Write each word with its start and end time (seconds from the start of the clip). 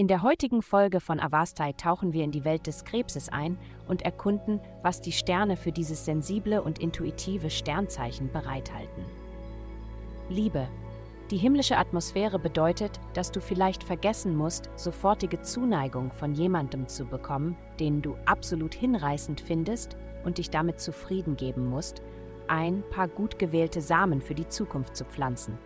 In 0.00 0.06
der 0.06 0.22
heutigen 0.22 0.62
Folge 0.62 1.00
von 1.00 1.18
Avastai 1.18 1.72
tauchen 1.72 2.12
wir 2.12 2.22
in 2.22 2.30
die 2.30 2.44
Welt 2.44 2.68
des 2.68 2.84
Krebses 2.84 3.30
ein 3.30 3.58
und 3.88 4.02
erkunden, 4.02 4.60
was 4.80 5.00
die 5.00 5.10
Sterne 5.10 5.56
für 5.56 5.72
dieses 5.72 6.04
sensible 6.04 6.62
und 6.62 6.78
intuitive 6.78 7.50
Sternzeichen 7.50 8.30
bereithalten. 8.30 9.04
Liebe. 10.28 10.68
Die 11.32 11.36
himmlische 11.36 11.76
Atmosphäre 11.76 12.38
bedeutet, 12.38 13.00
dass 13.14 13.32
du 13.32 13.40
vielleicht 13.40 13.82
vergessen 13.82 14.36
musst, 14.36 14.70
sofortige 14.76 15.42
Zuneigung 15.42 16.12
von 16.12 16.32
jemandem 16.32 16.86
zu 16.86 17.04
bekommen, 17.04 17.56
den 17.80 18.00
du 18.00 18.14
absolut 18.24 18.74
hinreißend 18.74 19.40
findest 19.40 19.96
und 20.24 20.38
dich 20.38 20.48
damit 20.48 20.78
zufrieden 20.78 21.34
geben 21.34 21.66
musst, 21.66 22.02
ein 22.46 22.84
paar 22.90 23.08
gut 23.08 23.40
gewählte 23.40 23.80
Samen 23.80 24.22
für 24.22 24.36
die 24.36 24.46
Zukunft 24.46 24.94
zu 24.94 25.04
pflanzen. 25.04 25.58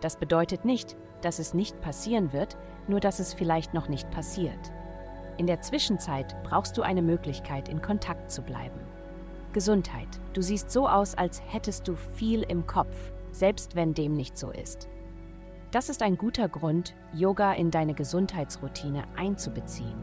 Das 0.00 0.16
bedeutet 0.16 0.64
nicht, 0.64 0.96
dass 1.24 1.38
es 1.38 1.54
nicht 1.54 1.80
passieren 1.80 2.32
wird, 2.32 2.56
nur 2.88 3.00
dass 3.00 3.18
es 3.18 3.32
vielleicht 3.34 3.74
noch 3.74 3.88
nicht 3.88 4.10
passiert. 4.10 4.72
In 5.38 5.46
der 5.46 5.60
Zwischenzeit 5.60 6.36
brauchst 6.42 6.76
du 6.76 6.82
eine 6.82 7.02
Möglichkeit, 7.02 7.68
in 7.68 7.80
Kontakt 7.80 8.30
zu 8.30 8.42
bleiben. 8.42 8.80
Gesundheit. 9.52 10.08
Du 10.32 10.42
siehst 10.42 10.70
so 10.70 10.88
aus, 10.88 11.14
als 11.14 11.42
hättest 11.46 11.88
du 11.88 11.94
viel 11.96 12.42
im 12.42 12.66
Kopf, 12.66 13.12
selbst 13.32 13.76
wenn 13.76 13.94
dem 13.94 14.14
nicht 14.14 14.36
so 14.36 14.50
ist. 14.50 14.88
Das 15.70 15.88
ist 15.88 16.02
ein 16.02 16.16
guter 16.16 16.48
Grund, 16.48 16.94
Yoga 17.14 17.52
in 17.52 17.70
deine 17.70 17.94
Gesundheitsroutine 17.94 19.04
einzubeziehen. 19.16 19.96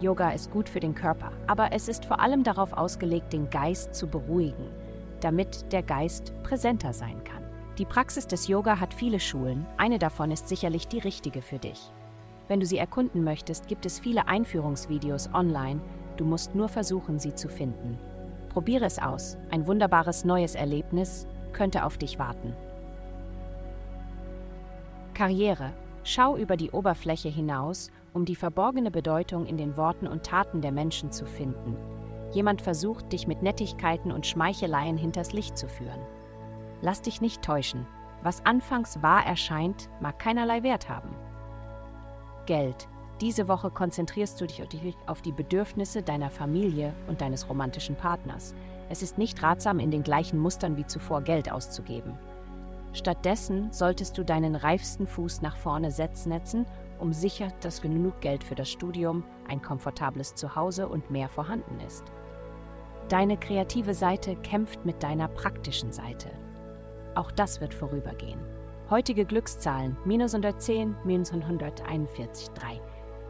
Yoga 0.00 0.30
ist 0.30 0.50
gut 0.50 0.68
für 0.68 0.80
den 0.80 0.94
Körper, 0.94 1.32
aber 1.46 1.72
es 1.72 1.88
ist 1.88 2.04
vor 2.04 2.20
allem 2.20 2.44
darauf 2.44 2.72
ausgelegt, 2.72 3.32
den 3.32 3.48
Geist 3.50 3.94
zu 3.94 4.06
beruhigen, 4.06 4.68
damit 5.20 5.72
der 5.72 5.82
Geist 5.82 6.32
präsenter 6.42 6.92
sein 6.92 7.24
kann. 7.24 7.45
Die 7.78 7.84
Praxis 7.84 8.26
des 8.26 8.48
Yoga 8.48 8.80
hat 8.80 8.94
viele 8.94 9.20
Schulen, 9.20 9.66
eine 9.76 9.98
davon 9.98 10.30
ist 10.30 10.48
sicherlich 10.48 10.88
die 10.88 10.98
richtige 10.98 11.42
für 11.42 11.58
dich. 11.58 11.92
Wenn 12.48 12.58
du 12.58 12.64
sie 12.64 12.78
erkunden 12.78 13.22
möchtest, 13.22 13.68
gibt 13.68 13.84
es 13.84 13.98
viele 13.98 14.28
Einführungsvideos 14.28 15.34
online, 15.34 15.80
du 16.16 16.24
musst 16.24 16.54
nur 16.54 16.70
versuchen, 16.70 17.18
sie 17.18 17.34
zu 17.34 17.50
finden. 17.50 17.98
Probiere 18.48 18.86
es 18.86 18.98
aus, 18.98 19.36
ein 19.50 19.66
wunderbares 19.66 20.24
neues 20.24 20.54
Erlebnis 20.54 21.26
könnte 21.52 21.84
auf 21.84 21.98
dich 21.98 22.18
warten. 22.18 22.54
Karriere. 25.12 25.72
Schau 26.02 26.36
über 26.36 26.56
die 26.56 26.70
Oberfläche 26.70 27.28
hinaus, 27.28 27.90
um 28.14 28.24
die 28.24 28.36
verborgene 28.36 28.90
Bedeutung 28.90 29.44
in 29.44 29.58
den 29.58 29.76
Worten 29.76 30.06
und 30.06 30.22
Taten 30.22 30.62
der 30.62 30.72
Menschen 30.72 31.10
zu 31.10 31.26
finden. 31.26 31.76
Jemand 32.32 32.62
versucht, 32.62 33.12
dich 33.12 33.26
mit 33.26 33.42
Nettigkeiten 33.42 34.12
und 34.12 34.26
Schmeicheleien 34.26 34.96
hinters 34.96 35.32
Licht 35.32 35.58
zu 35.58 35.68
führen. 35.68 36.00
Lass 36.82 37.02
dich 37.02 37.20
nicht 37.20 37.42
täuschen. 37.42 37.86
Was 38.22 38.44
anfangs 38.44 39.02
wahr 39.02 39.24
erscheint, 39.24 39.88
mag 40.00 40.18
keinerlei 40.18 40.62
Wert 40.62 40.88
haben. 40.88 41.14
Geld. 42.46 42.88
Diese 43.20 43.48
Woche 43.48 43.70
konzentrierst 43.70 44.40
du 44.40 44.46
dich 44.46 44.62
auf 45.06 45.22
die 45.22 45.32
Bedürfnisse 45.32 46.02
deiner 46.02 46.28
Familie 46.28 46.92
und 47.06 47.22
deines 47.22 47.48
romantischen 47.48 47.96
Partners. 47.96 48.54
Es 48.90 49.02
ist 49.02 49.16
nicht 49.16 49.42
ratsam, 49.42 49.78
in 49.78 49.90
den 49.90 50.02
gleichen 50.02 50.38
Mustern 50.38 50.76
wie 50.76 50.86
zuvor 50.86 51.22
Geld 51.22 51.50
auszugeben. 51.50 52.18
Stattdessen 52.92 53.72
solltest 53.72 54.16
du 54.16 54.24
deinen 54.24 54.54
reifsten 54.54 55.06
Fuß 55.06 55.42
nach 55.42 55.56
vorne 55.56 55.90
setzen, 55.90 56.66
um 56.98 57.12
sicher, 57.12 57.48
dass 57.60 57.82
genug 57.82 58.20
Geld 58.20 58.44
für 58.44 58.54
das 58.54 58.70
Studium, 58.70 59.24
ein 59.48 59.60
komfortables 59.60 60.34
Zuhause 60.34 60.88
und 60.88 61.10
mehr 61.10 61.28
vorhanden 61.28 61.78
ist. 61.86 62.04
Deine 63.08 63.36
kreative 63.36 63.94
Seite 63.94 64.36
kämpft 64.36 64.84
mit 64.84 65.02
deiner 65.02 65.28
praktischen 65.28 65.92
Seite. 65.92 66.30
Auch 67.16 67.32
das 67.32 67.60
wird 67.60 67.74
vorübergehen. 67.74 68.38
Heutige 68.90 69.24
Glückszahlen 69.24 69.96
minus 70.04 70.34
110, 70.34 70.94
minus 71.04 71.32
141, 71.32 72.50
3. 72.50 72.80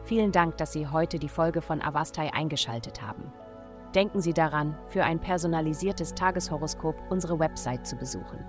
Vielen 0.03 0.31
Dank, 0.31 0.57
dass 0.57 0.73
Sie 0.73 0.87
heute 0.87 1.17
die 1.17 1.29
Folge 1.29 1.61
von 1.61 1.81
Avastai 1.81 2.31
eingeschaltet 2.33 3.01
haben. 3.01 3.31
Denken 3.95 4.21
Sie 4.21 4.33
daran, 4.33 4.77
für 4.87 5.03
ein 5.03 5.19
personalisiertes 5.19 6.13
Tageshoroskop 6.13 6.95
unsere 7.09 7.39
Website 7.39 7.87
zu 7.87 7.95
besuchen. 7.95 8.45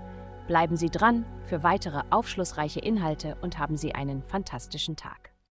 Bleiben 0.47 0.75
Sie 0.75 0.89
dran 0.89 1.25
für 1.45 1.63
weitere 1.63 2.01
aufschlussreiche 2.09 2.81
Inhalte 2.81 3.37
und 3.41 3.57
haben 3.57 3.77
Sie 3.77 3.95
einen 3.95 4.21
fantastischen 4.23 4.95
Tag. 4.95 5.28